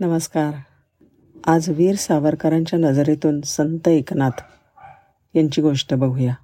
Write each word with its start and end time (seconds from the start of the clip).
नमस्कार. 0.00 0.54
आज 1.46 1.68
वीर 1.68 1.96
सावरकरांच्या 1.96 2.78
नजरेतून 2.78 3.40
संत 3.40 3.88
एकनाथ 3.88 4.42
यांची 5.34 5.62
गोष्ट 5.62 5.94
बघूया. 5.94 6.34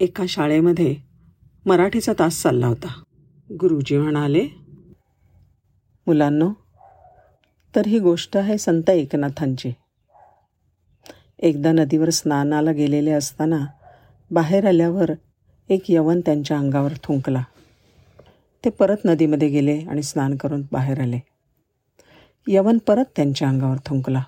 एका 0.00 0.24
शाळेमध्ये 0.28 0.96
मराठीचा 1.66 2.12
तास 2.18 2.42
चालला 2.42 2.66
होता. 2.66 3.02
गुरुजी 3.50 3.96
म्हणाले 3.96 4.48
मुलांनो 6.06 6.50
तर 7.76 7.86
ही 7.86 7.98
गोष्ट 7.98 8.36
आहे 8.36 8.58
संत 8.58 8.90
एकनाथांची. 8.90 9.72
एकदा 11.38 11.72
नदीवर 11.72 12.10
स्नानाला 12.10 12.72
गेलेले 12.72 13.10
असताना 13.10 13.66
बाहेर 14.30 14.66
आल्यावर 14.66 15.10
एक 15.68 15.82
यवन 15.88 16.20
त्यांच्या 16.20 16.58
अंगावर 16.58 16.92
थुंकला. 17.04 17.42
ते 18.64 18.70
परत 18.70 18.96
नदीमध्ये 19.04 19.48
गेले 19.48 19.78
आणि 19.78 20.02
स्नान 20.02 20.36
करून 20.36 20.62
बाहेर 20.72 21.00
आले. 21.00 21.31
यवन 22.46 22.78
परत 22.78 23.04
त्यांच्या 23.16 23.48
अंगावर 23.48 23.76
थुंकला. 23.86 24.22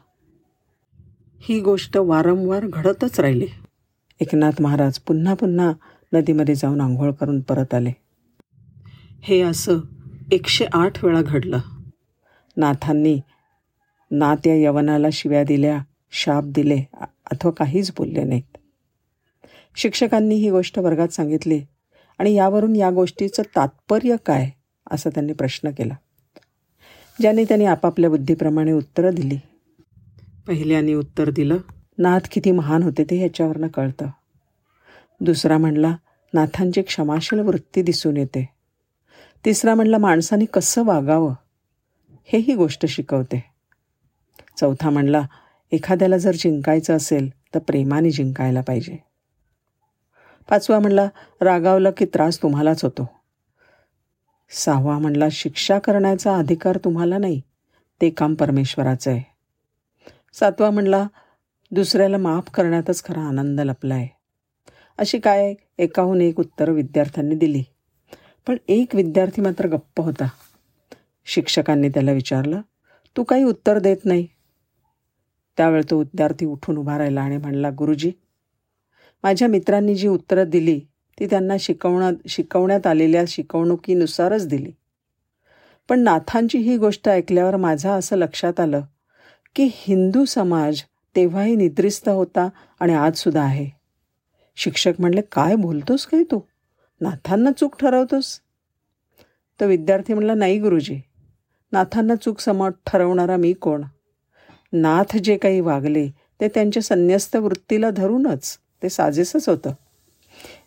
ही 1.41 1.61
गोष्ट 1.61 1.97
वारंवार 1.97 2.67
घडतच 2.67 3.21
राहिली. 3.21 3.47
एकनाथ 4.21 4.63
महाराज 4.63 4.99
पुन्हा 4.99 5.35
पुन्हा 5.35 5.73
नदीमध्ये 6.13 6.55
जाऊन 6.55 6.81
आंघोळ 6.81 7.13
करून 7.13 7.41
परत 7.41 7.75
आले. 7.75 7.93
हे 9.23 9.41
असं 9.41 9.79
एकशे 10.33 10.67
आठ 10.73 11.05
वेळा 11.05 11.23
घडलं. 11.23 11.59
नाथांनी 12.57 13.21
ना 14.11 14.35
त्या 14.35 14.55
यवनाला 14.55 15.07
शिव्या 15.13 15.45
दिल्या 15.45 15.83
शाप 16.13 16.45
दिले 16.45 16.83
अथवा 17.31 17.51
काहीच 17.51 17.91
बोलले 17.91 18.25
नाहीत. 18.25 18.57
शिक्षकांनी 19.77 20.35
ही 20.35 20.51
गोष्ट 20.51 20.79
वर्गात 20.79 21.09
सांगितली 21.09 21.61
आणि 22.19 22.35
यावरून 22.35 22.77
या 22.77 22.91
गोष्टीचं 22.91 23.43
तात्पर्य 23.57 24.17
काय 24.27 24.51
असा 24.91 25.11
त्यांनी 25.11 25.33
प्रश्न 25.33 25.71
केला. 25.71 25.95
ज्याने 27.21 27.45
त्यांनी 27.45 27.65
आपापल्या 27.65 28.11
बुद्धीप्रमाणे 28.11 28.73
उत्तरं 28.73 29.15
दिली. 29.15 29.37
पहिल्याने 30.47 30.95
उत्तर 30.95 31.31
दिलं. 31.31 31.57
नाथ 31.99 32.21
किती 32.31 32.51
महान 32.51 32.83
होते 32.83 33.05
ते 33.05 33.19
ह्याच्यावरनं 33.19 33.69
कळतं. 33.69 34.07
दुसरा 35.21 35.59
म्हणला 35.59 35.97
नाथांची 36.35 36.83
क्षमाशील 36.83 37.39
वृत्ती 37.39 37.83
दिसून 37.83 38.17
येते. 38.17 38.49
तिसरा 39.45 39.75
म्हणला 39.75 39.99
माणसाने 39.99 40.45
कसं 40.45 40.85
वागावं 40.85 41.35
हे 42.25 42.39
ही 42.39 42.55
गोष्ट 42.55 42.87
शिकवते. 42.87 43.45
चौथा 44.61 44.91
म्हणला 44.91 45.23
एखाद्याला 45.73 46.17
जर 46.17 46.35
जिंकायचं 46.35 46.97
असेल 46.97 47.31
तर 47.55 47.59
प्रेमाने 47.59 48.11
जिंकायला 48.11 48.61
पाहिजे. 48.61 49.05
पाचवा 50.51 50.79
म्हणला 50.79 51.09
रागावलं 51.41 51.91
की 51.97 52.05
त्रास 52.05 52.43
तुम्हालाच 52.43 52.85
होतो. 52.85 53.24
सहावा 54.51 54.99
म्हणला 54.99 55.27
शिक्षा 55.33 55.79
करण्याचा 55.79 56.37
अधिकार 56.37 56.79
तुम्हाला 56.85 57.19
नाही 57.19 57.41
ते 58.01 58.11
काम 58.11 58.35
परमेश्वराचं 58.35 59.11
आहे. 59.11 59.23
सातवा 60.33 60.71
म्हणला 60.71 61.07
दुसऱ्याला 61.71 62.17
माफ 62.17 62.51
करण्यातच 62.51 63.05
खरा 63.05 63.21
आनंद 63.21 63.61
लपला 63.61 63.95
आहे 63.95 64.09
अशी 64.99 65.19
काय 65.19 65.55
एकाहून 65.79 66.21
एक 66.21 66.41
उत्तर 66.41 66.71
विद्यार्थ्यांनी 66.71 67.35
दिली. 67.35 67.63
पण 68.47 68.57
एक 68.69 68.95
विद्यार्थी 68.95 69.43
मात्र 69.43 69.67
गप्प 69.67 70.01
होता. 70.01 70.29
शिक्षकांनी 71.25 71.89
त्याला 71.89 72.13
विचारलं 72.13 72.61
तू 73.17 73.23
काही 73.23 73.45
उत्तर 73.45 73.79
देत 73.79 74.05
नाही? 74.05 74.27
त्यावेळी 75.57 75.91
तो 75.91 75.99
विद्यार्थी 75.99 76.47
उठून 76.47 76.77
उभा 76.77 76.99
राहिला 76.99 77.23
आणि 77.23 77.37
म्हणला 77.37 77.71
गुरुजी 77.71 78.13
माझ्या 79.23 79.49
मित्रांनी 79.49 79.95
जी 79.95 80.09
उत्तरं 80.09 80.49
दिली 80.49 80.81
ती 81.21 81.27
त्यांना 81.27 81.55
शिकवण्यात 81.61 82.13
शिकवण्यात 82.29 82.87
आलेल्या 82.87 83.25
शिकवणुकीनुसारच 83.29 84.49
दिली. 84.49 84.73
पण 85.89 86.01
नाथांची 86.01 86.59
ही 86.59 86.77
गोष्ट 86.77 87.09
ऐकल्यावर 87.09 87.57
माझं 87.57 87.91
असं 87.91 88.17
लक्षात 88.17 88.61
आलं 88.61 88.81
की 89.57 89.71
हिंदू 89.73 90.25
समाज 90.25 90.83
तेव्हाही 91.17 91.57
निद्रिस्त 91.57 92.09
होता 92.09 92.49
आणि 92.81 92.95
आजसुद्धा 92.95 93.43
आहे. 93.43 93.71
शिक्षक 94.57 94.93
म्हणले 94.99 95.21
काय 95.21 95.57
बोलतोस 95.57 96.07
काय 96.07 96.23
तू? 96.23 96.41
नाथांना 97.01 97.51
चूक 97.53 97.81
ठरवतोस. 97.81 98.41
तर 99.61 99.67
विद्यार्थी 99.67 100.15
म्हणला 100.15 100.35
नाही 100.35 100.59
गुरुजी 100.59 101.01
नाथांना 101.73 102.15
चूक 102.15 102.41
समा 102.41 102.69
ठरवणारा 102.69 103.37
मी 103.37 103.53
कोण? 103.53 103.83
नाथ 104.73 105.17
जे 105.17 105.37
काही 105.37 105.61
वागले 105.61 106.09
ते 106.41 106.49
त्यांच्या 106.49 106.83
संन्यस्त 106.83 107.37
वृत्तीला 107.37 107.91
धरूनच 107.91 108.59
ते 108.83 108.89
साजेसच 108.89 109.49
होतं. 109.49 109.73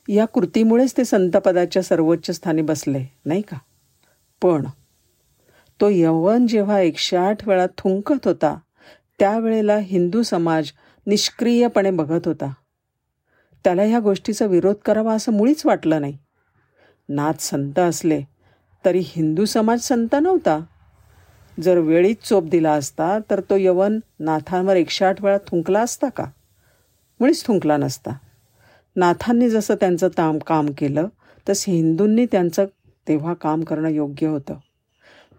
या 0.10 0.26
कृतीमुळेच 0.26 0.94
ते 0.98 1.06
संतपदाच्या 1.06 1.82
सर्वोच्च 1.82 2.32
स्थानी 2.32 2.62
बसले 2.62 3.06
नाही 3.26 3.42
का? 3.42 3.58
पण 4.42 4.66
तो 5.82 5.90
यवन 5.90 6.48
जेव्हा 6.48 6.80
एकशे 6.80 7.18
आठ 7.18 7.48
वेळा 7.48 7.66
थुंकत 7.66 8.28
होता 8.28 8.58
त्यावेळेला 9.20 9.78
हिंदू 9.78 10.24
समाज 10.24 10.72
निष्क्रियपणे 11.08 11.92
बघत 11.92 12.28
होता. 12.28 12.54
त्याला 13.64 13.82
ह्या 13.82 14.00
गोष्टीचा 14.00 14.46
विरोध 14.46 14.76
करावा 14.86 15.14
असं 15.14 15.32
मुळीच 15.32 15.66
वाटलं 15.66 16.02
नाही. 16.02 16.18
नाथ 17.10 17.34
संत 17.40 17.80
असले 17.80 18.22
तरी 18.86 19.00
हिंदू 19.04 19.46
समाज 19.46 19.80
संत 19.80 20.16
नव्हता. 20.22 20.60
जर 21.64 21.78
वेळीच 21.78 22.18
चोप 22.24 22.44
दिला 22.44 22.72
असता 22.72 23.20
तर 23.30 23.40
तो 23.40 23.56
यवन 23.56 24.00
नाथांवर 24.20 24.76
एकशे 24.76 25.06
आठ 25.06 25.24
वेळा 25.24 25.38
थुंकला 25.38 25.82
असता 25.82 26.10
का? 26.10 26.26
मुळीच 27.20 27.46
थुंकला 27.46 27.78
नसता. 27.78 28.12
नाथांनी 28.98 29.50
जसं 29.50 29.76
त्यांचं 29.76 30.08
ताम 30.08 30.38
काम 30.38 30.68
केलं 30.78 31.08
तसं 31.50 31.72
हिंदूंनी 31.72 32.26
त्यांचं 32.26 32.66
तेव्हा 33.08 33.34
काम 33.34 33.64
करणं 33.64 33.90
योग्य 33.90 34.28
होतं. 34.28 34.54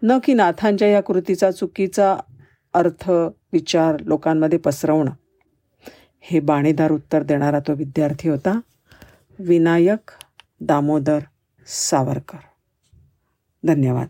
न 0.03 0.17
की 0.23 0.33
नाथांच्या 0.33 0.87
या 0.87 1.01
कृतीचा 1.01 1.51
चुकीचा 1.51 2.17
अर्थ 2.73 3.09
विचार 3.53 3.99
लोकांमध्ये 3.99 4.59
पसरवणं. 4.59 5.11
हे 6.19 6.39
बाणेदार 6.39 6.91
उत्तर 6.91 7.23
देणारा 7.23 7.59
तो 7.59 7.73
विद्यार्थी 7.73 8.29
होता 8.29 8.59
विनायक 9.39 10.11
दामोदर 10.61 11.19
सावरकर. 11.67 12.37
धन्यवाद. 13.67 14.07